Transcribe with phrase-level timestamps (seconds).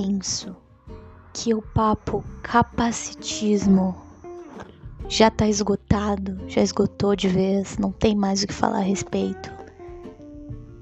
[0.00, 0.56] penso
[1.34, 3.94] que o papo capacitismo
[5.08, 9.52] já tá esgotado, já esgotou de vez, não tem mais o que falar a respeito,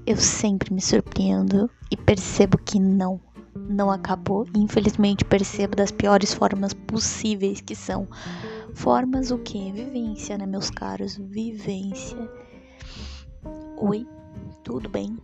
[0.05, 3.19] eu sempre me surpreendo e percebo que não,
[3.53, 4.47] não acabou.
[4.55, 8.07] Infelizmente percebo das piores formas possíveis que são
[8.73, 9.71] formas o que?
[9.71, 11.17] Vivência, né, meus caros?
[11.17, 12.17] Vivência.
[13.77, 14.07] Oi,
[14.63, 15.17] tudo bem?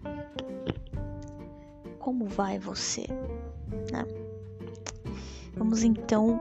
[1.98, 3.08] Como vai você?
[3.92, 4.06] Né?
[5.58, 6.40] Vamos então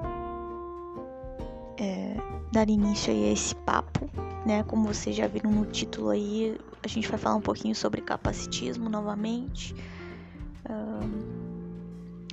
[1.79, 2.17] é,
[2.53, 4.09] dar início a esse papo,
[4.47, 4.63] né?
[4.65, 8.89] Como vocês já viram no título aí, a gente vai falar um pouquinho sobre capacitismo
[8.89, 9.75] novamente.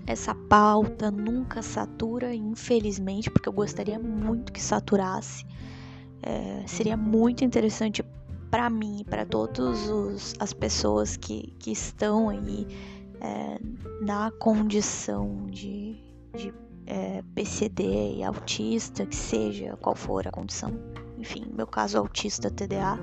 [0.07, 5.45] essa pauta nunca satura, infelizmente, porque eu gostaria muito que saturasse.
[6.21, 8.03] É, seria muito interessante
[8.49, 12.67] para mim e para todas as pessoas que, que estão aí
[13.21, 13.59] é,
[14.01, 15.95] na condição de,
[16.35, 16.53] de
[16.85, 20.71] é, PCD e autista, que seja qual for a condição.
[21.17, 22.97] Enfim, meu caso autista TDA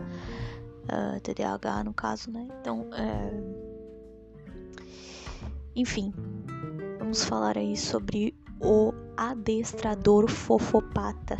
[0.89, 2.49] uh, ah, TDAH no caso, né?
[2.61, 3.31] Então, é...
[5.77, 6.13] enfim,
[6.99, 11.37] vamos falar aí sobre o adestrador fofopata.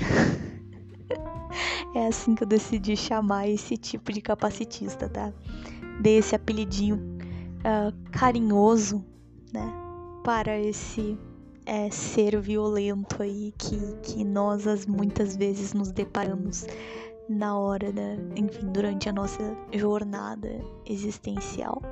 [1.95, 5.33] é assim que eu decidi chamar esse tipo de capacitista, tá?
[6.01, 7.18] Dei esse apelidinho
[7.59, 9.05] uh, carinhoso,
[9.53, 9.73] né?
[10.25, 11.19] Para esse
[11.69, 16.67] é, ser violento aí que, que nós as, muitas vezes nos deparamos
[17.29, 20.49] na hora da, enfim, durante a nossa jornada
[20.87, 21.83] existencial,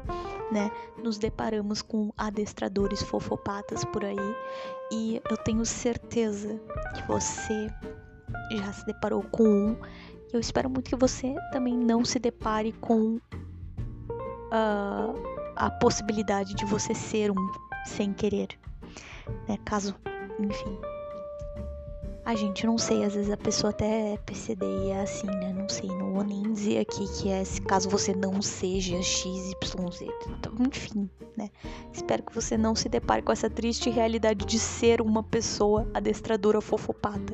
[0.50, 0.70] né?
[1.02, 4.34] Nos deparamos com adestradores fofopatas por aí
[4.90, 6.58] e eu tenho certeza
[6.94, 7.68] que você
[8.50, 9.76] já se deparou com um.
[10.32, 13.16] Eu espero muito que você também não se depare com
[14.46, 17.52] uh, a possibilidade de você ser um
[17.86, 18.48] sem querer,
[19.48, 19.56] né?
[19.64, 19.94] Caso,
[20.38, 20.78] enfim,
[22.26, 25.54] a gente não sei, às vezes a pessoa até é PCD e é assim, né?
[25.56, 29.54] Não sei, não vou nem dizer aqui que é se caso você não seja XYZ.
[30.28, 31.48] Então, enfim, né?
[31.92, 36.60] Espero que você não se depare com essa triste realidade de ser uma pessoa adestradora
[36.60, 37.32] fofopata.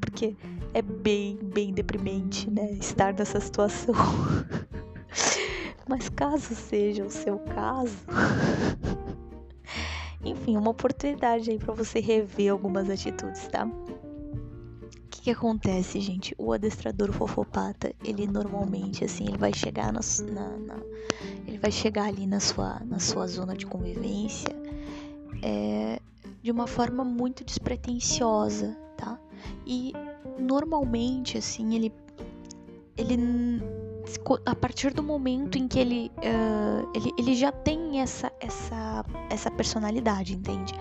[0.00, 0.36] Porque
[0.72, 2.72] é bem, bem deprimente, né?
[2.72, 3.94] Estar nessa situação.
[5.88, 7.96] Mas caso seja o seu caso.
[10.24, 13.68] Enfim, uma oportunidade aí para você rever algumas atitudes, tá?
[15.24, 16.34] que acontece, gente?
[16.36, 20.00] O adestrador fofopata, ele normalmente, assim, ele vai chegar na,
[20.30, 20.82] na, na
[21.46, 24.54] ele vai chegar ali na sua, na sua zona de convivência
[25.42, 25.98] é,
[26.42, 29.18] de uma forma muito despretensiosa, tá?
[29.66, 29.94] E
[30.38, 31.90] normalmente, assim, ele,
[32.94, 33.16] ele
[34.46, 39.50] a partir do momento em que ele, uh, ele, ele já tem essa, essa, essa
[39.50, 40.74] personalidade, entende?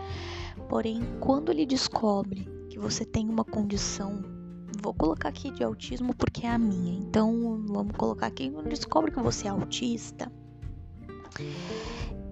[0.69, 4.33] Porém, quando ele descobre que você tem uma condição
[4.81, 6.99] vou colocar aqui de autismo porque é a minha.
[6.99, 10.31] Então, vamos colocar aqui, quando descobre que você é autista,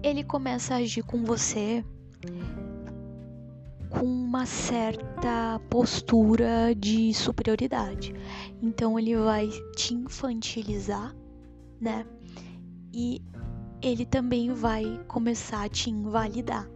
[0.02, 1.84] ele começa a agir com você
[3.92, 8.14] com uma certa postura de superioridade.
[8.62, 11.14] Então ele vai te infantilizar,
[11.80, 12.06] né?
[12.92, 13.22] E
[13.82, 16.68] ele também vai começar a te invalidar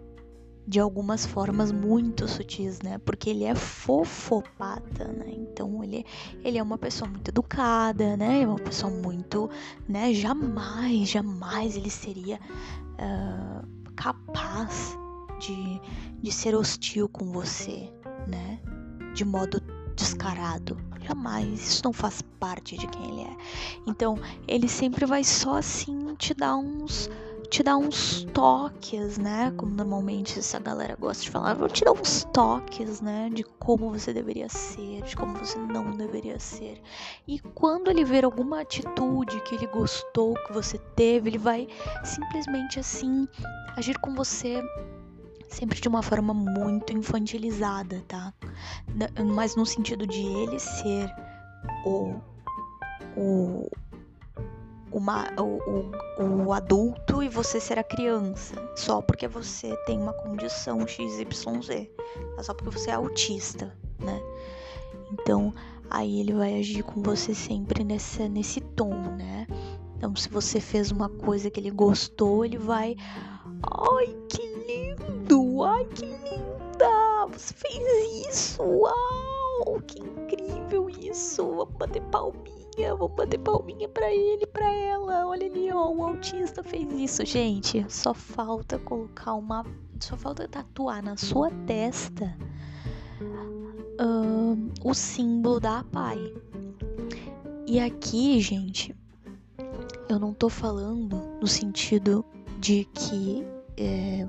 [0.67, 2.99] de algumas formas muito sutis, né?
[2.99, 5.27] Porque ele é fofopata, né?
[5.29, 6.05] Então ele,
[6.43, 8.43] ele é uma pessoa muito educada, né?
[8.43, 9.49] É uma pessoa muito,
[9.89, 10.13] né?
[10.13, 12.41] Jamais, jamais ele seria
[12.95, 14.99] uh, capaz
[15.39, 15.81] de,
[16.23, 17.93] de ser hostil com você,
[18.27, 18.61] né?
[19.15, 19.61] De modo
[19.95, 20.77] descarado.
[21.03, 21.69] Jamais.
[21.69, 23.37] Isso não faz parte de quem ele é.
[23.87, 27.09] Então, ele sempre vai só assim te dar uns
[27.49, 29.53] te dar uns toques, né?
[29.57, 33.31] Como normalmente essa galera gosta de falar, vou te dar uns toques, né?
[33.33, 36.81] De como você deveria ser, de como você não deveria ser.
[37.27, 41.69] E quando ele ver alguma atitude que ele gostou, que você teve, ele vai
[42.05, 43.29] simplesmente assim
[43.77, 44.61] agir com você
[45.49, 48.33] sempre de uma forma muito infantilizada, tá?
[49.35, 51.11] Mas no sentido de ele ser
[51.85, 52.15] o,
[53.17, 53.71] o
[54.93, 55.91] uma, o,
[56.23, 61.89] o, o adulto e você ser a criança, só porque você tem uma condição XYZ,
[62.39, 64.23] é só porque você é autista, né?
[65.13, 65.53] Então,
[65.91, 69.47] aí ele vai agir com você sempre nesse, nesse tom, né?
[69.97, 72.97] Então, se você fez uma coisa que ele gostou, ele vai.
[73.63, 74.46] Ai, que
[75.07, 75.63] lindo!
[75.63, 77.27] Ai, que linda!
[77.33, 78.63] Você fez isso!
[78.63, 79.81] Uau!
[79.87, 81.45] Que incrível isso!
[81.45, 82.57] Vamos bater palminha
[82.97, 85.27] vou bater palminha pra ele, pra ela.
[85.27, 87.85] Olha ali, ó, um autista fez isso, gente.
[87.89, 89.65] Só falta colocar uma.
[89.99, 92.37] Só falta tatuar na sua testa
[94.85, 96.35] o símbolo da pai.
[97.67, 98.95] E aqui, gente,
[100.09, 102.25] eu não tô falando no sentido
[102.61, 103.45] de que
[103.77, 104.29] é,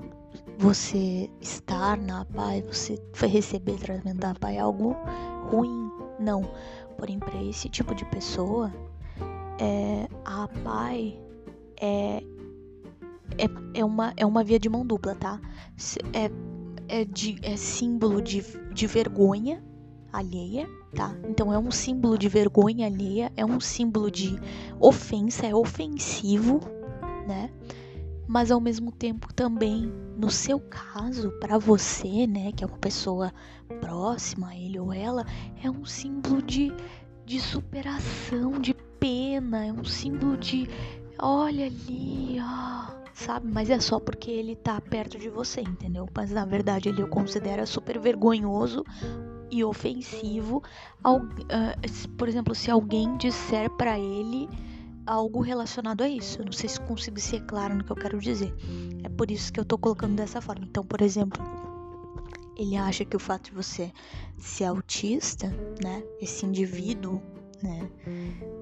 [0.57, 4.95] você estar na PAI, você vai receber tratamento da PAI é algo
[5.49, 5.91] ruim.
[6.19, 6.49] Não.
[6.97, 8.73] Porém, para esse tipo de pessoa,
[9.59, 11.19] é, a PAI
[11.79, 12.23] é,
[13.37, 15.39] é, é, uma, é uma via de mão dupla, tá?
[16.11, 16.31] É,
[16.87, 18.41] é, de, é símbolo de,
[18.73, 19.63] de vergonha
[20.11, 21.15] alheia, tá?
[21.29, 24.39] Então é um símbolo de vergonha alheia, é um símbolo de
[24.79, 26.59] ofensa, é ofensivo,
[27.27, 27.51] né?
[28.27, 33.33] Mas ao mesmo tempo também, no seu caso, para você, né, que é uma pessoa
[33.79, 35.25] próxima a ele ou ela,
[35.63, 36.73] é um símbolo de,
[37.25, 40.67] de superação, de pena, é um símbolo de
[41.19, 43.47] olha ali, ó, sabe?
[43.47, 46.07] Mas é só porque ele tá perto de você, entendeu?
[46.15, 48.83] Mas na verdade ele o considera super vergonhoso
[49.49, 50.61] e ofensivo.
[51.05, 51.27] Uh,
[52.17, 54.47] por exemplo, se alguém disser para ele
[55.07, 56.43] algo relacionado a isso.
[56.43, 58.53] Não sei se consigo ser claro no que eu quero dizer.
[59.03, 60.65] É por isso que eu tô colocando dessa forma.
[60.65, 61.41] Então, por exemplo,
[62.57, 63.91] ele acha que o fato de você
[64.37, 65.47] ser autista,
[65.81, 67.21] né, esse indivíduo,
[67.63, 67.89] né,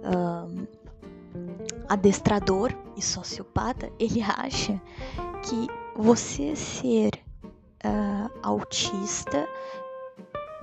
[0.05, 0.67] um,
[1.89, 4.79] adestrador e sociopata, ele acha
[5.43, 7.11] que você ser
[7.85, 9.47] uh, autista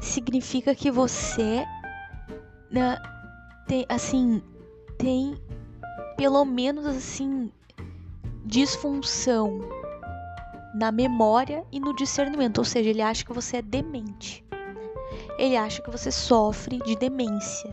[0.00, 1.64] significa que você
[2.70, 4.42] uh, tem, assim,
[4.98, 5.36] tem
[6.16, 7.50] pelo menos assim
[8.44, 9.60] disfunção
[10.74, 14.44] na memória e no discernimento, ou seja, ele acha que você é demente.
[15.38, 17.70] Ele acha que você sofre de demência.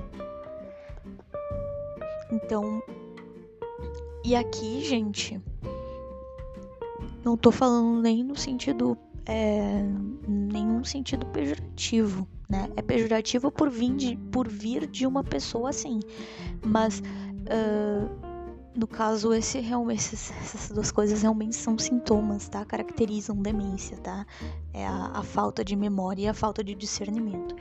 [2.31, 2.83] Então,
[4.23, 5.41] e aqui, gente,
[7.23, 9.81] não tô falando nem no sentido, é,
[10.27, 12.69] nenhum sentido pejorativo, né?
[12.75, 15.99] É pejorativo por vir de, por vir de uma pessoa assim,
[16.63, 18.28] mas uh,
[18.75, 22.63] no caso, esse realmente, essas duas coisas realmente são sintomas, tá?
[22.63, 24.25] Caracterizam demência, tá?
[24.73, 27.55] É a, a falta de memória e a falta de discernimento.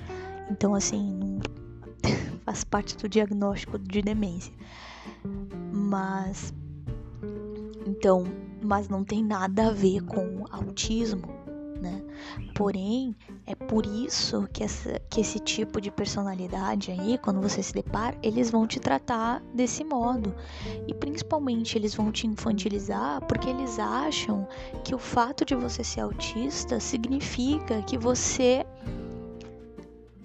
[0.50, 1.40] Então, assim, não
[2.44, 4.52] faz parte do diagnóstico de demência.
[5.72, 6.52] Mas,
[7.87, 8.25] então,
[8.62, 11.38] mas não tem nada a ver com autismo,
[11.81, 12.03] né?
[12.55, 13.17] Porém,
[13.47, 18.17] é por isso que, essa, que esse tipo de personalidade aí, quando você se depara,
[18.23, 20.35] eles vão te tratar desse modo.
[20.87, 24.47] E principalmente eles vão te infantilizar porque eles acham
[24.85, 28.67] que o fato de você ser autista significa que você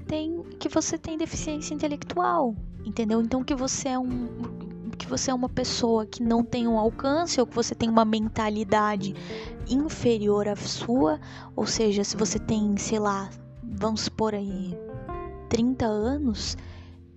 [0.07, 2.55] tem que você tem deficiência intelectual,
[2.85, 3.21] entendeu?
[3.21, 4.62] Então que você é um
[5.03, 8.05] que você é uma pessoa que não tem um alcance ou que você tem uma
[8.05, 9.13] mentalidade
[9.69, 11.19] inferior à sua,
[11.55, 13.29] ou seja, se você tem, sei lá,
[13.61, 14.77] vamos supor aí
[15.49, 16.57] 30 anos,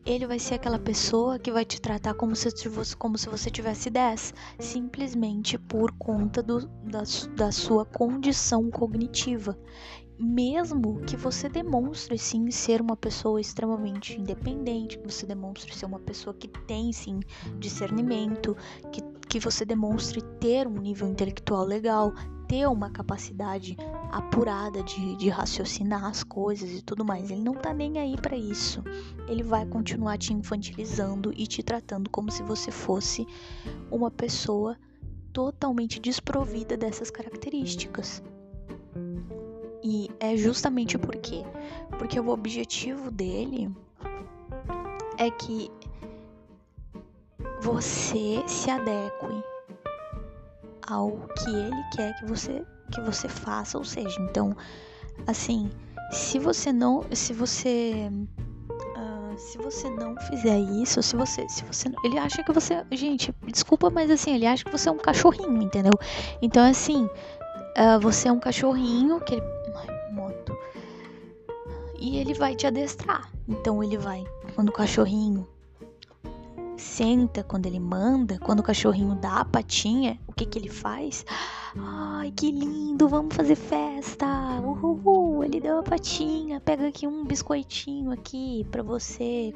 [0.05, 2.49] ele vai ser aquela pessoa que vai te tratar como se,
[2.97, 7.03] como se você tivesse 10, simplesmente por conta do, da,
[7.37, 9.56] da sua condição cognitiva
[10.18, 15.98] mesmo que você demonstre sim ser uma pessoa extremamente independente, que você demonstre ser uma
[15.98, 17.20] pessoa que tem sim
[17.58, 18.56] discernimento,
[18.92, 22.12] que, que você demonstre ter um nível intelectual legal,
[22.49, 23.76] ter uma capacidade
[24.11, 27.30] apurada de, de raciocinar as coisas e tudo mais.
[27.30, 28.82] Ele não tá nem aí para isso.
[29.28, 33.26] Ele vai continuar te infantilizando e te tratando como se você fosse
[33.90, 34.78] uma pessoa
[35.32, 38.23] totalmente desprovida dessas características.
[39.88, 41.45] E é justamente por quê?
[41.97, 43.71] Porque o objetivo dele
[45.16, 45.71] é que
[47.61, 49.45] você se adeque
[50.88, 54.57] ao que ele quer que você que você faça, ou seja, então,
[55.25, 55.71] assim,
[56.11, 58.11] se você não, se você
[58.71, 63.33] uh, se você não fizer isso, se você, se você, ele acha que você, gente,
[63.47, 65.93] desculpa, mas assim, ele acha que você é um cachorrinho, entendeu?
[66.43, 69.55] Então, assim, uh, você é um cachorrinho que ele.
[72.06, 73.28] E ele vai te adestrar.
[73.48, 75.44] Então ele vai, quando o cachorrinho
[76.76, 81.26] senta, quando ele manda, quando o cachorrinho dá a patinha, o que que ele faz?
[81.76, 84.25] Ai, que lindo, vamos fazer festa.
[84.60, 89.52] Uhul, ele deu a patinha, pega aqui um biscoitinho aqui para você.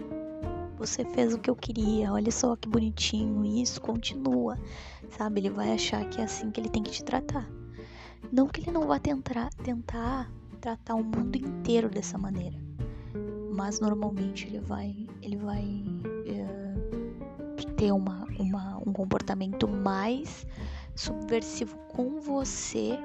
[0.76, 2.12] Você fez o que eu queria.
[2.12, 3.44] Olha só que bonitinho.
[3.44, 4.58] Isso continua.
[5.10, 5.38] Sabe?
[5.38, 7.48] Ele vai achar que é assim que ele tem que te tratar.
[8.32, 10.28] Não que ele não vá tentar, tentar
[10.60, 12.56] tratar o mundo inteiro dessa maneira.
[13.52, 15.64] Mas normalmente ele vai, ele vai
[16.26, 20.46] é, ter uma, uma, um comportamento mais
[20.94, 22.98] subversivo com você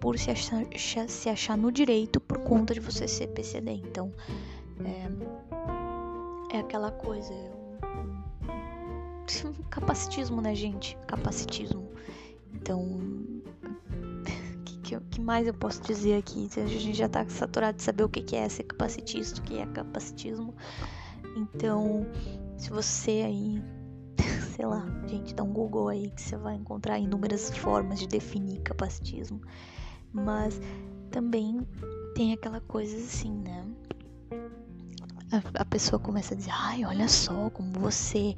[0.00, 0.64] por se achar,
[1.08, 3.72] se achar no direito por conta de você ser PCD.
[3.72, 4.12] Então,
[4.84, 7.32] é, é aquela coisa.
[9.70, 10.96] capacitismo, né, gente?
[11.06, 11.88] Capacitismo.
[12.54, 13.37] Então,
[14.88, 16.48] que, que, mais eu posso dizer aqui?
[16.56, 19.66] A gente já tá saturado de saber o que, é ser capacitista, o que é
[19.66, 20.54] capacitismo.
[21.36, 22.06] Então,
[22.56, 23.62] se você aí,
[24.56, 28.60] sei lá, gente, dá um Google aí que você vai encontrar inúmeras formas de definir
[28.62, 29.42] capacitismo.
[30.10, 30.58] Mas
[31.10, 31.66] também
[32.14, 33.66] tem aquela coisa assim, né?
[35.30, 38.34] A, a pessoa começa a dizer, ai, olha só como você,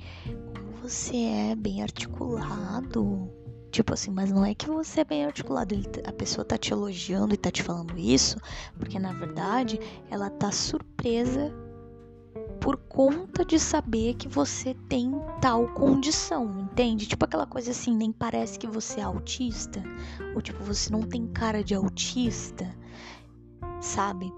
[0.52, 3.30] como você é bem articulado.
[3.70, 5.74] Tipo assim, mas não é que você é bem articulado.
[5.74, 8.38] Ele, a pessoa tá te elogiando e tá te falando isso,
[8.78, 9.78] porque na verdade
[10.10, 11.52] ela tá surpresa
[12.60, 17.06] por conta de saber que você tem tal condição, entende?
[17.06, 19.82] Tipo aquela coisa assim, nem parece que você é autista,
[20.34, 22.68] ou tipo, você não tem cara de autista,
[23.80, 24.32] sabe?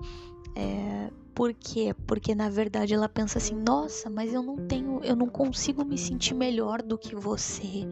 [0.54, 1.94] É, por quê?
[2.06, 5.98] Porque na verdade ela pensa assim: "Nossa, mas eu não tenho, eu não consigo me
[5.98, 7.86] sentir melhor do que você.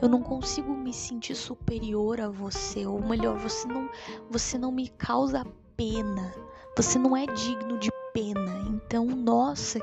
[0.00, 3.88] Eu não consigo me sentir superior a você, ou melhor, você não,
[4.30, 5.44] você não me causa
[5.76, 6.32] pena.
[6.76, 8.64] Você não é digno de pena.
[8.68, 9.78] Então, nossa,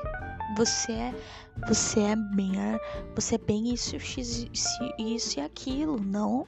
[0.56, 1.14] você é
[1.68, 2.52] você é bem
[3.14, 4.48] você é bem isso isso,
[4.98, 6.46] isso e aquilo, não?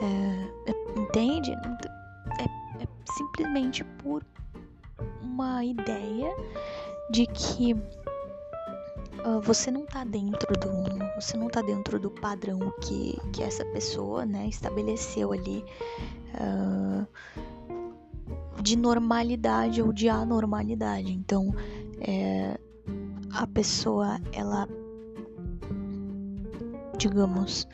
[0.00, 1.52] É, é, entende?
[1.52, 2.44] É,
[2.82, 4.24] é simplesmente por
[5.38, 6.34] uma ideia
[7.10, 7.74] de que
[9.24, 13.64] uh, você não tá dentro do você não tá dentro do padrão que, que essa
[13.66, 15.64] pessoa né estabeleceu ali
[16.34, 17.06] uh,
[18.60, 21.12] de normalidade ou de anormalidade.
[21.12, 21.54] Então,
[22.00, 22.58] é,
[23.32, 24.68] a pessoa, ela,
[26.96, 27.68] digamos,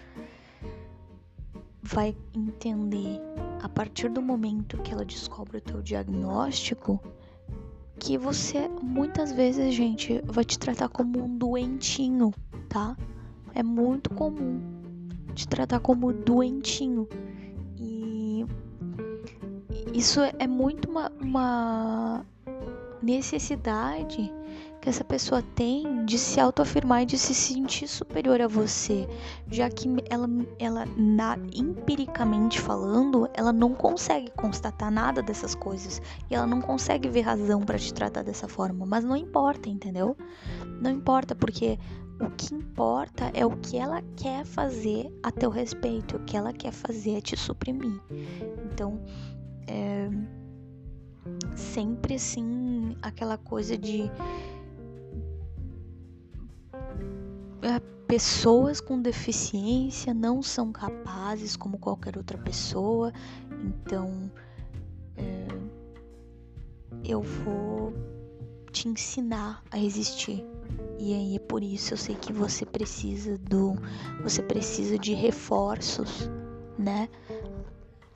[1.82, 3.20] vai entender
[3.62, 7.00] a partir do momento que ela descobre o teu diagnóstico
[7.98, 12.32] que você muitas vezes, gente, vai te tratar como um doentinho,
[12.68, 12.96] tá?
[13.54, 14.60] É muito comum
[15.34, 17.08] te tratar como doentinho
[19.94, 22.26] isso é muito uma, uma
[23.00, 24.32] necessidade
[24.84, 29.08] que essa pessoa tem de se autoafirmar e de se sentir superior a você,
[29.50, 36.34] já que ela, ela na, empiricamente falando, ela não consegue constatar nada dessas coisas e
[36.34, 40.14] ela não consegue ver razão para te tratar dessa forma, mas não importa, entendeu?
[40.82, 41.78] Não importa porque
[42.20, 46.52] o que importa é o que ela quer fazer a teu respeito, o que ela
[46.52, 47.98] quer fazer é te suprimir.
[48.66, 49.00] Então,
[49.66, 50.10] é
[51.56, 54.10] sempre assim aquela coisa de
[58.06, 63.12] pessoas com deficiência não são capazes como qualquer outra pessoa,
[63.64, 64.30] então
[65.16, 65.48] é,
[67.04, 67.92] eu vou
[68.70, 70.44] te ensinar a existir.
[70.98, 73.74] E aí é por isso eu sei que você precisa do
[74.22, 76.30] você precisa de reforços,
[76.78, 77.08] né?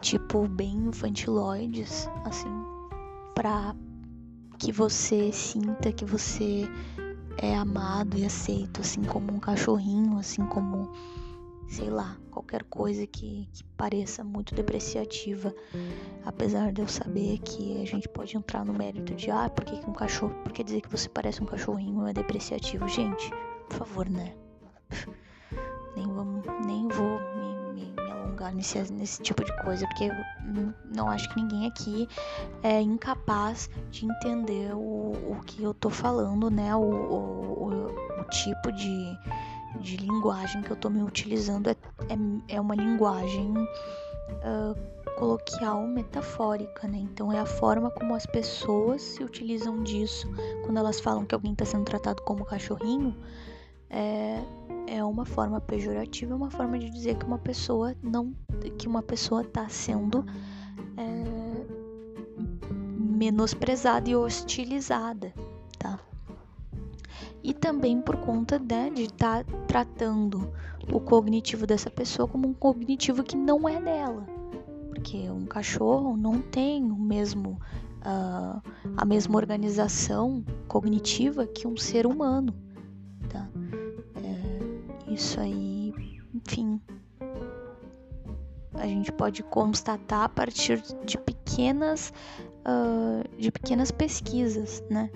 [0.00, 2.64] tipo bem infantiloides, assim,
[3.34, 3.74] pra
[4.58, 6.68] que você sinta que você
[7.40, 10.92] é amado e aceito, assim como um cachorrinho, assim como,
[11.68, 15.54] sei lá, qualquer coisa que, que pareça muito depreciativa.
[16.24, 19.78] Apesar de eu saber que a gente pode entrar no mérito de, ah, por que,
[19.78, 22.88] que um cachorro, por que dizer que você parece um cachorrinho é depreciativo?
[22.88, 23.30] Gente,
[23.68, 24.34] por favor, né?
[25.96, 27.18] Nem, vamos, nem vou
[27.74, 28.07] me
[28.38, 30.10] alongar nesse, nesse tipo de coisa, porque
[30.94, 32.08] não acho que ninguém aqui
[32.62, 36.74] é incapaz de entender o, o que eu tô falando, né?
[36.74, 39.18] O, o, o tipo de,
[39.80, 41.76] de linguagem que eu tô me utilizando é,
[42.08, 46.98] é, é uma linguagem uh, coloquial metafórica, né?
[46.98, 50.28] Então é a forma como as pessoas se utilizam disso
[50.64, 53.16] quando elas falam que alguém está sendo tratado como cachorrinho.
[53.90, 54.42] É,
[54.86, 58.34] é uma forma pejorativa, é uma forma de dizer que uma pessoa não,
[58.78, 60.24] que uma pessoa está sendo
[60.96, 61.24] é,
[63.18, 65.32] menosprezada e hostilizada,
[65.78, 65.98] tá?
[67.42, 70.52] E também por conta né, de estar tá tratando
[70.92, 74.26] o cognitivo dessa pessoa como um cognitivo que não é dela,
[74.90, 77.58] porque um cachorro não tem o mesmo
[77.98, 78.62] uh,
[78.96, 82.54] a mesma organização cognitiva que um ser humano
[85.10, 85.92] isso aí,
[86.34, 86.80] enfim,
[88.74, 92.12] a gente pode constatar a partir de pequenas,
[92.60, 95.10] uh, de pequenas pesquisas, né?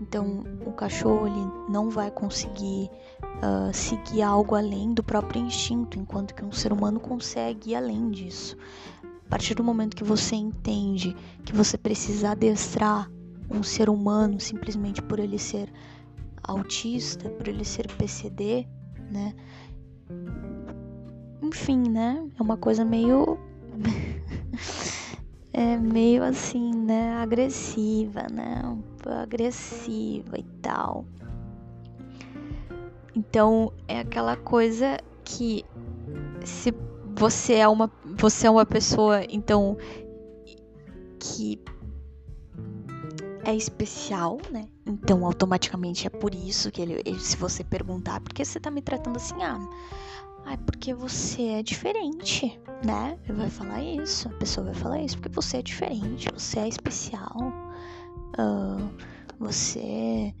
[0.00, 2.90] Então, o cachorro ele não vai conseguir
[3.22, 8.10] uh, seguir algo além do próprio instinto, enquanto que um ser humano consegue ir além
[8.10, 8.56] disso.
[9.26, 13.10] A partir do momento que você entende que você precisa adestrar
[13.50, 15.70] um ser humano simplesmente por ele ser
[16.42, 18.66] autista, por ele ser PCD,
[19.10, 19.34] né?
[21.42, 22.26] Enfim, né?
[22.38, 23.38] É uma coisa meio.
[25.52, 27.14] é meio assim, né?
[27.14, 28.62] Agressiva, né?
[29.06, 31.04] Agressiva e tal.
[33.14, 35.64] Então é aquela coisa que
[36.44, 36.72] se
[37.16, 39.76] você é uma você é uma pessoa então
[41.18, 41.60] que
[43.44, 44.66] é especial, né?
[44.88, 48.70] Então automaticamente é por isso que ele, ele se você perguntar, por que você tá
[48.70, 49.34] me tratando assim?
[49.42, 49.58] Ah,
[50.46, 53.18] ah, é porque você é diferente, né?
[53.24, 56.68] Ele vai falar isso, a pessoa vai falar isso, porque você é diferente, você é
[56.68, 57.36] especial,
[58.38, 58.90] uh,
[59.38, 60.34] você,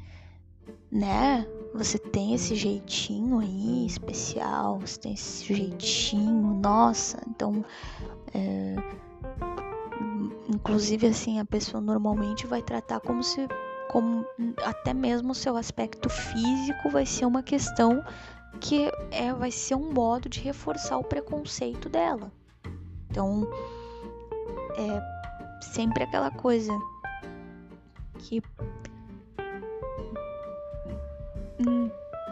[0.90, 1.46] né?
[1.74, 7.62] Você tem esse jeitinho aí especial, você tem esse jeitinho, nossa, então.
[8.34, 8.76] É,
[10.48, 13.46] inclusive, assim, a pessoa normalmente vai tratar como se.
[13.90, 14.26] Como
[14.64, 18.04] até mesmo o seu aspecto físico vai ser uma questão
[18.60, 22.30] que é, vai ser um modo de reforçar o preconceito dela.
[23.10, 23.48] Então,
[24.76, 26.72] é sempre aquela coisa
[28.18, 28.42] que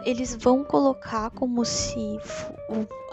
[0.05, 2.17] eles vão colocar como se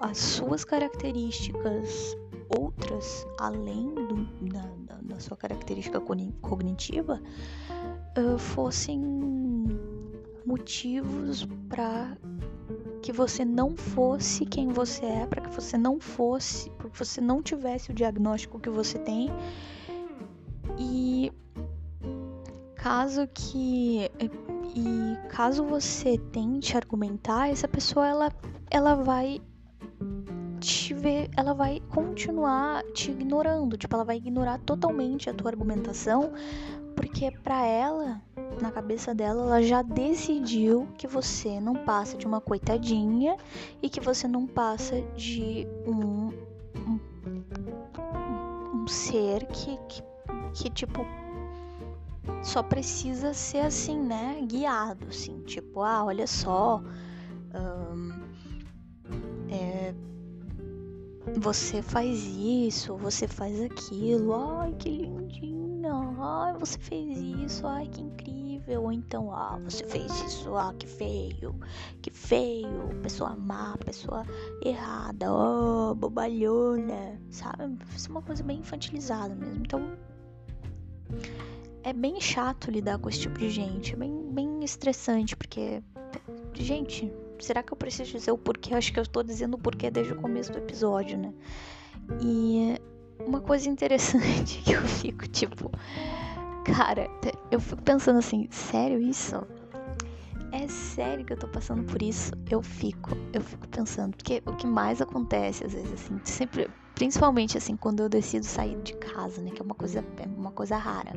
[0.00, 2.16] as suas características
[2.56, 6.00] outras, além do, da, da, sua característica
[6.40, 7.20] cognitiva,
[8.18, 9.00] uh, fossem
[10.46, 12.16] motivos para
[13.02, 17.20] que você não fosse quem você é, para que você não fosse, para que você
[17.20, 19.30] não tivesse o diagnóstico que você tem.
[20.78, 21.30] E
[22.76, 24.10] caso que
[24.74, 28.32] e caso você tente argumentar, essa pessoa ela
[28.70, 29.40] ela vai
[30.60, 36.32] te ver, ela vai continuar te ignorando, tipo, ela vai ignorar totalmente a tua argumentação,
[36.94, 38.22] porque para ela
[38.60, 43.36] na cabeça dela, ela já decidiu que você não passa de uma coitadinha
[43.82, 46.28] e que você não passa de um,
[46.78, 47.00] um,
[48.82, 50.02] um ser que, que,
[50.54, 51.04] que, tipo,
[52.42, 54.40] só precisa ser assim, né?
[54.46, 56.82] Guiado, assim, tipo, ah, olha só.
[59.50, 59.94] é,
[61.38, 65.53] você faz isso, você faz aquilo, ai que lindinha,
[66.24, 68.44] ai você fez isso, ai que incrível
[68.82, 71.54] ou então, ah, você fez isso, ah, que feio,
[72.00, 74.24] que feio, pessoa má, pessoa
[74.64, 77.76] errada, oh, bobalhona, sabe?
[77.94, 79.60] Isso é uma coisa bem infantilizada mesmo.
[79.60, 79.96] Então,
[81.82, 85.82] é bem chato lidar com esse tipo de gente, é bem, bem estressante, porque,
[86.54, 88.74] gente, será que eu preciso dizer o porquê?
[88.74, 91.34] Acho que eu estou dizendo o porquê desde o começo do episódio, né?
[92.20, 92.78] E
[93.18, 95.70] uma coisa interessante que eu fico, tipo,
[96.64, 97.10] Cara,
[97.50, 99.36] eu fico pensando assim, sério isso?
[100.50, 102.32] É sério que eu tô passando por isso?
[102.50, 107.58] Eu fico, eu fico pensando, porque o que mais acontece às vezes assim, sempre, principalmente
[107.58, 110.76] assim, quando eu decido sair de casa, né, que é uma coisa, é uma coisa
[110.78, 111.12] rara.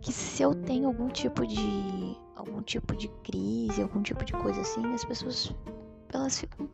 [0.00, 4.60] Que se eu tenho algum tipo de algum tipo de crise, algum tipo de coisa
[4.60, 5.54] assim, as pessoas
[6.12, 6.68] elas ficam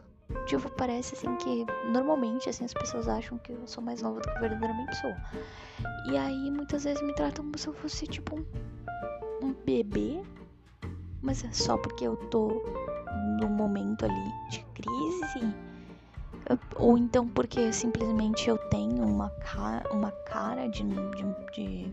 [0.77, 4.39] Parece assim que normalmente assim as pessoas acham que eu sou mais nova do que
[4.39, 5.13] verdadeiramente sou.
[6.11, 8.45] E aí muitas vezes me tratam como se eu fosse tipo um,
[9.43, 10.23] um bebê,
[11.21, 12.63] mas é só porque eu tô
[13.41, 15.55] no momento ali de crise.
[16.77, 21.93] Ou então porque simplesmente eu tenho uma cara, uma cara de, de, de,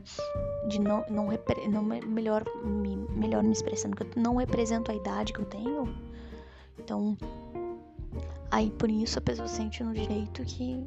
[0.68, 1.30] de não, não,
[1.70, 5.96] não melhor, me, melhor me expressando, que eu não represento a idade que eu tenho.
[6.78, 7.18] Então,
[8.54, 10.86] Aí por isso a pessoa sente no direito que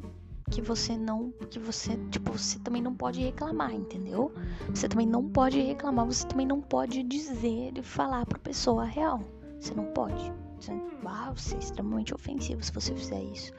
[0.52, 4.32] que você não, que você, tipo, você também não pode reclamar, entendeu?
[4.68, 8.86] Você também não pode reclamar, você também não pode dizer e falar pra pessoa a
[8.86, 9.20] real.
[9.58, 10.32] Você não pode.
[10.60, 10.70] Você,
[11.04, 13.52] ah, você é extremamente ofensivo se você fizer isso.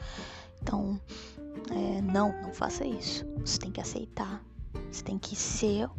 [0.62, 0.98] Então,
[1.70, 3.26] é, não, não faça isso.
[3.42, 4.42] Você tem que aceitar.
[4.90, 5.90] Você tem que ser.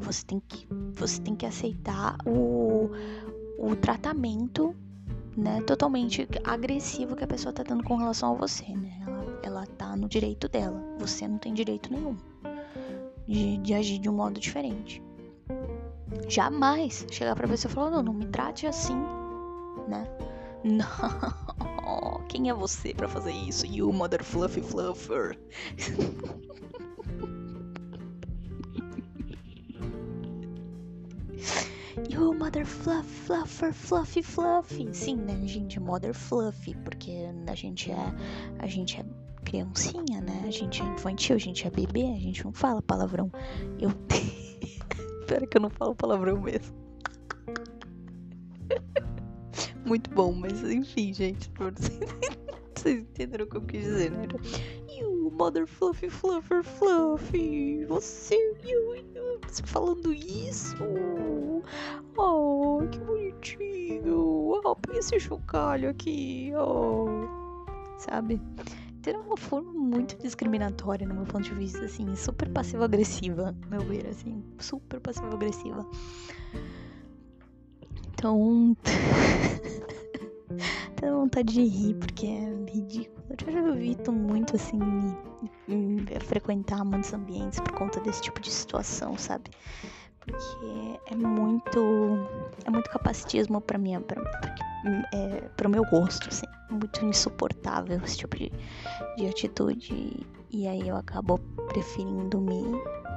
[0.00, 2.90] Você tem que, você tem que aceitar o,
[3.56, 4.74] o tratamento
[5.36, 9.00] né, totalmente agressivo que a pessoa tá tendo com relação a você, né?
[9.06, 10.80] Ela, ela tá no direito dela.
[10.98, 12.16] Você não tem direito nenhum
[13.26, 15.02] de, de agir de um modo diferente.
[16.28, 18.96] Jamais chegar pra pessoa e falar, não, não me trate assim,
[19.88, 20.06] né?
[20.64, 22.24] Não.
[22.26, 23.66] Quem é você para fazer isso?
[23.66, 25.38] You mother fluffy fluffer.
[32.14, 34.88] you mother fluff, fluffer, fluffy, fluffy.
[34.94, 35.80] Sim, né, gente?
[35.80, 37.10] Mother fluffy, porque
[37.46, 38.14] a gente é.
[38.58, 39.04] A gente é
[39.44, 40.44] criancinha, né?
[40.46, 43.30] A gente é infantil, a gente é bebê, a gente não fala palavrão.
[43.80, 43.90] Eu.
[45.20, 46.74] Espero que eu não falo palavrão mesmo.
[49.84, 51.50] Muito bom, mas enfim, gente.
[52.76, 54.26] Vocês entenderam o que eu quis dizer, né?
[54.90, 57.84] You, mother fluffy, fluffer, fluffy.
[57.86, 58.94] Você, you,
[59.54, 60.76] você falando isso.
[62.16, 64.60] Oh, que bonitinho.
[64.64, 66.52] Oh, pega esse chocalho aqui.
[66.56, 67.06] Oh.
[67.98, 68.40] Sabe?
[69.02, 74.06] Ter uma forma muito discriminatória no meu ponto de vista, assim, super passivo-agressiva, meu ver,
[74.06, 75.86] assim, super passivo-agressiva.
[78.14, 78.76] Então.
[80.96, 83.13] Tenho vontade de rir, porque é ridículo.
[83.46, 85.16] Eu já evito muito, assim, me,
[85.68, 89.50] me frequentar muitos ambientes por conta desse tipo de situação, sabe?
[90.20, 91.80] Porque é muito.
[92.64, 94.22] É muito capacitismo pra mim, pra,
[95.12, 96.46] é, pro meu gosto, assim.
[96.70, 98.52] Muito insuportável esse tipo de,
[99.16, 100.26] de atitude.
[100.50, 102.62] E aí eu acabo preferindo me,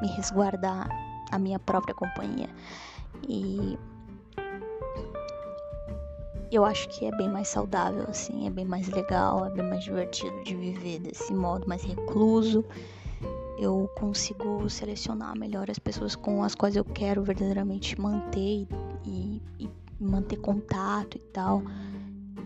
[0.01, 0.89] me resguardar
[1.32, 2.49] a minha própria companhia.
[3.27, 3.77] E
[6.51, 9.83] eu acho que é bem mais saudável, assim, é bem mais legal, é bem mais
[9.83, 12.63] divertido de viver desse modo mais recluso.
[13.57, 18.67] Eu consigo selecionar melhor as pessoas com as quais eu quero verdadeiramente manter
[19.03, 21.63] e, e manter contato e tal.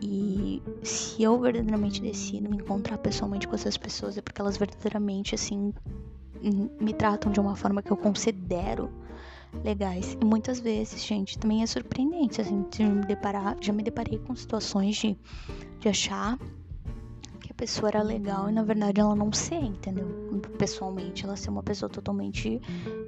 [0.02, 5.36] E se eu verdadeiramente decido me encontrar pessoalmente com essas pessoas é porque elas verdadeiramente,
[5.36, 5.74] assim,
[6.80, 8.90] me tratam de uma forma que eu considero
[9.64, 10.18] legais.
[10.20, 14.36] E muitas vezes, gente, também é surpreendente, assim, de me deparar, já me deparei com
[14.36, 15.18] situações de,
[15.80, 16.38] de achar
[17.42, 20.08] que a pessoa era legal e na verdade ela não ser, entendeu?
[20.58, 22.62] Pessoalmente, ela ser uma pessoa totalmente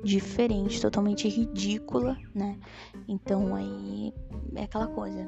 [0.03, 2.57] diferente, totalmente ridícula, né?
[3.07, 4.13] Então aí
[4.55, 5.27] é aquela coisa.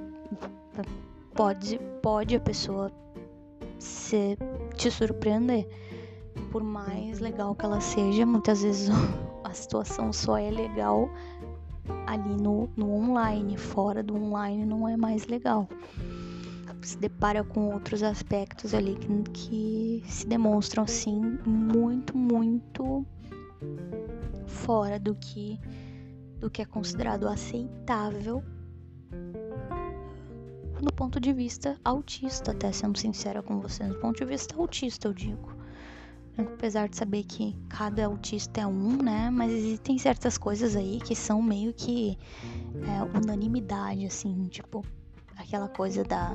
[1.34, 2.92] Pode, pode a pessoa
[3.78, 4.38] se,
[4.76, 5.68] te surpreender.
[6.52, 8.90] Por mais legal que ela seja, muitas vezes
[9.46, 11.10] a situação só é legal
[12.08, 15.70] ali no, no online, fora do online não é mais legal.
[16.82, 23.06] Se depara com outros aspectos ali que, que se demonstram assim muito, muito
[24.46, 25.60] fora do que
[26.40, 28.44] do que é considerado aceitável
[30.80, 35.08] no ponto de vista autista, até sendo sincera com vocês, no ponto de vista autista
[35.08, 35.55] eu digo
[36.38, 39.30] apesar de saber que cada autista é um, né?
[39.30, 42.18] Mas existem certas coisas aí que são meio que
[42.88, 44.84] é, unanimidade, assim, tipo
[45.38, 46.34] aquela coisa da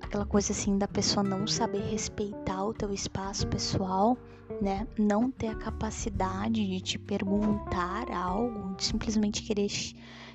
[0.00, 4.16] aquela coisa assim da pessoa não saber respeitar o teu espaço pessoal,
[4.60, 4.86] né?
[4.98, 9.68] Não ter a capacidade de te perguntar algo, de simplesmente querer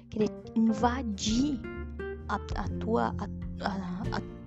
[0.10, 1.60] querer invadir
[2.28, 3.26] a, a tua a,
[3.66, 4.39] a, a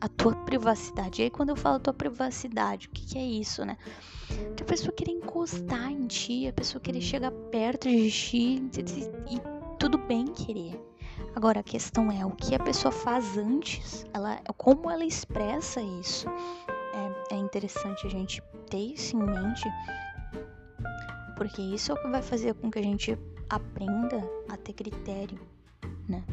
[0.00, 1.22] a tua privacidade.
[1.22, 3.76] E aí, quando eu falo tua privacidade, o que, que é isso, né?
[4.56, 8.62] Que a pessoa querer encostar em ti, a pessoa querer chegar perto de ti
[9.30, 9.40] e
[9.78, 10.80] tudo bem querer.
[11.34, 16.28] Agora a questão é o que a pessoa faz antes, ela, como ela expressa isso.
[17.30, 19.68] É, é interessante a gente ter isso em mente,
[21.36, 25.38] porque isso é o que vai fazer com que a gente aprenda a ter critério,
[26.08, 26.24] né?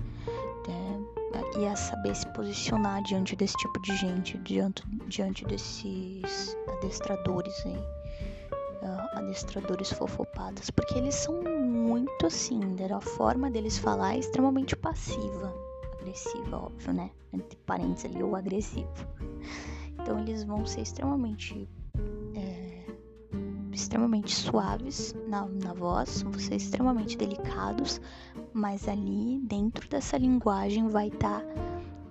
[1.57, 7.77] E a saber se posicionar diante desse tipo de gente, diante, diante desses adestradores aí,
[7.77, 12.59] uh, adestradores fofopadas, porque eles são muito assim,
[12.91, 15.53] a forma deles falar é extremamente passiva,
[15.99, 17.11] agressiva, óbvio, né?
[17.31, 19.07] Entre parênteses ali, o agressivo.
[20.01, 21.69] Então eles vão ser extremamente
[23.73, 27.99] extremamente suaves na, na voz, vão ser extremamente delicados,
[28.53, 31.45] mas ali dentro dessa linguagem vai estar tá,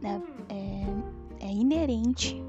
[0.00, 2.42] né, é, é inerente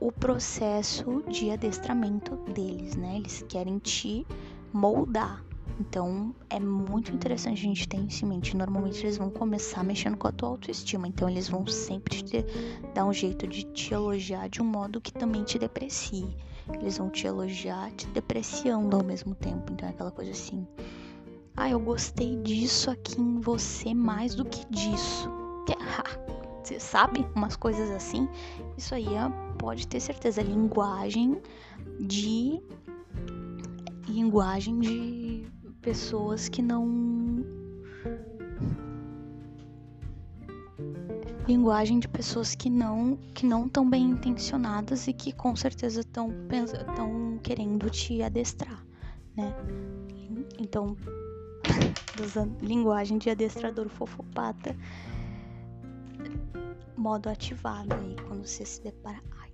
[0.00, 3.18] o processo de adestramento deles, né?
[3.18, 4.26] Eles querem te
[4.72, 5.44] moldar.
[5.78, 8.56] Então é muito interessante a gente ter isso em mente.
[8.56, 11.06] Normalmente eles vão começar mexendo com a tua autoestima.
[11.06, 12.44] Então eles vão sempre te
[12.92, 16.36] dar um jeito de te elogiar de um modo que também te deprecie.
[16.80, 19.72] Eles vão te elogiar, te depreciando ao mesmo tempo.
[19.72, 20.66] Então é aquela coisa assim.
[21.56, 25.28] Ah, eu gostei disso aqui em você mais do que disso.
[26.62, 27.26] Você sabe?
[27.34, 28.28] Umas coisas assim.
[28.76, 30.42] Isso aí é, pode ter certeza.
[30.42, 31.40] Linguagem
[32.00, 32.62] de.
[34.08, 35.46] Linguagem de
[35.80, 36.86] pessoas que não
[41.46, 46.30] linguagem de pessoas que não que não estão bem intencionadas e que com certeza estão
[46.50, 48.84] estão querendo te adestrar,
[49.36, 49.54] né?
[50.58, 50.96] Então
[52.20, 54.76] usando linguagem de adestrador fofopata.
[56.96, 59.20] Modo ativado aí, quando você se depara.
[59.40, 59.50] Ai,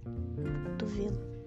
[0.64, 1.38] cotovelo.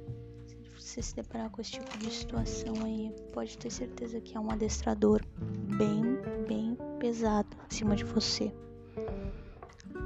[0.47, 4.39] Se você se deparar com esse tipo de situação aí, pode ter certeza que é
[4.39, 5.21] um adestrador
[5.77, 6.01] bem,
[6.47, 8.51] bem pesado acima de você.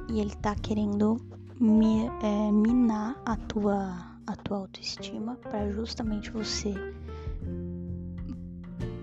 [0.10, 1.20] E ele tá querendo
[1.60, 6.74] mi, é, minar a tua, a tua autoestima para justamente você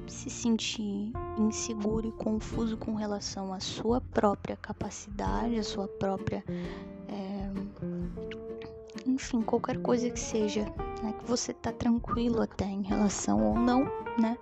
[0.06, 6.44] se sentir inseguro e confuso com relação à sua própria capacidade, à sua própria.
[7.08, 7.50] É,
[9.06, 10.64] enfim, qualquer coisa que seja,
[11.02, 13.84] né, que você tá tranquilo até em relação ou não,
[14.18, 14.38] né?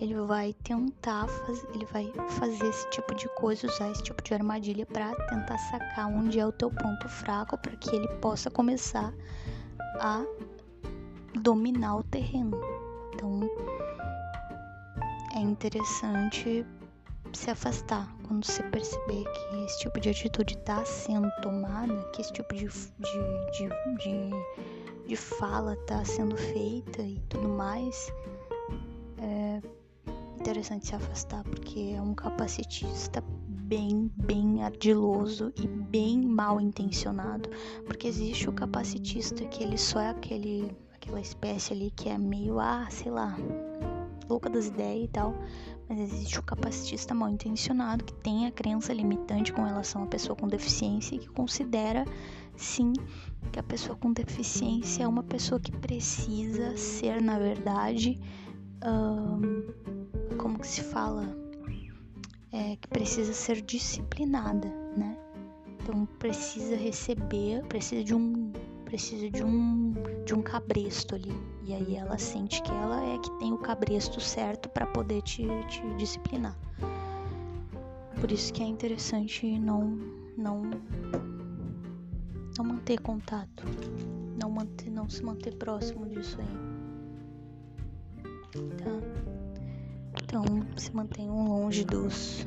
[0.00, 4.32] Ele vai tentar fazer, ele vai fazer esse tipo de coisa, usar esse tipo de
[4.32, 9.12] armadilha para tentar sacar onde é o teu ponto fraco para que ele possa começar
[10.00, 10.24] a
[11.40, 12.60] dominar o terreno.
[13.12, 13.40] Então,
[15.34, 16.64] é interessante
[17.32, 22.32] se afastar quando você perceber que esse tipo de atitude está sendo tomada, que esse
[22.32, 22.78] tipo de, de,
[23.52, 28.12] de, de, de fala está sendo feita e tudo mais.
[30.38, 37.50] Interessante se afastar porque é um capacitista bem, bem ardiloso e bem mal intencionado,
[37.84, 42.60] porque existe o capacitista que ele só é aquele aquela espécie ali que é meio
[42.60, 43.36] ah, sei lá,
[44.28, 45.34] louca das ideias e tal,
[45.88, 50.36] mas existe o capacitista mal intencionado que tem a crença limitante com relação à pessoa
[50.36, 52.04] com deficiência e que considera
[52.56, 52.92] sim
[53.50, 58.20] que a pessoa com deficiência é uma pessoa que precisa ser, na verdade,
[60.38, 61.36] como que se fala?
[62.52, 65.18] É, que precisa ser disciplinada, né?
[65.82, 68.52] Então precisa receber, precisa de um
[68.84, 69.92] precisa de um
[70.24, 71.34] de um cabresto ali.
[71.64, 75.46] E aí ela sente que ela é que tem o cabresto certo para poder te,
[75.68, 76.56] te disciplinar.
[78.20, 79.98] Por isso que é interessante não
[80.36, 80.62] não
[82.56, 83.64] não manter contato,
[84.40, 86.78] não manter não se manter próximo disso aí.
[88.78, 89.27] Tá?
[90.22, 90.44] Então
[90.76, 92.46] se mantenham longe dos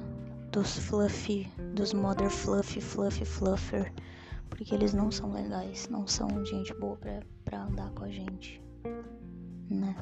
[0.52, 3.94] dos fluffy, dos mother fluffy, fluffy fluffer
[4.52, 8.62] porque eles não são legais, não são gente boa pra, pra andar com a gente,
[9.70, 9.96] né?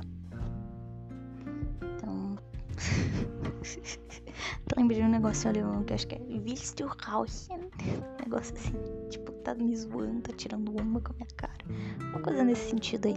[1.82, 2.36] Então.
[4.76, 6.86] Lembrei de um negócio alemão que acho que é Willst du?
[6.86, 8.74] Um negócio assim,
[9.10, 11.64] tipo, tá me zoando, tá tirando uma com a minha cara.
[12.10, 13.16] Uma coisa nesse sentido aí.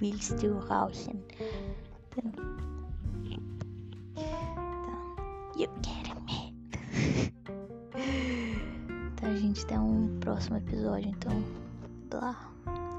[0.00, 0.58] Willst du?
[2.10, 2.73] Então.
[5.56, 6.52] You get me?
[9.16, 9.62] tá, gente?
[9.64, 11.44] Até um próximo episódio, então.
[12.10, 12.52] Blá.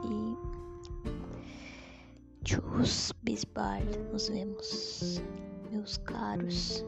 [0.06, 0.38] E.
[2.46, 3.86] Tchus, Bisbard.
[4.12, 5.22] Nos vemos,
[5.70, 6.86] meus caros.